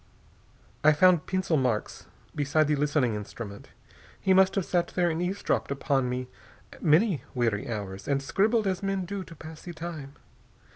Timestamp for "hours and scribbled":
7.69-8.65